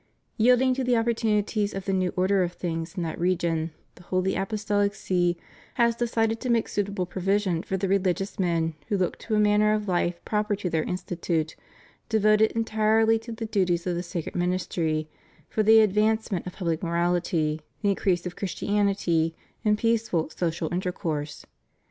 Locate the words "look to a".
8.97-9.39